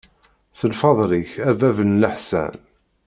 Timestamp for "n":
1.89-1.97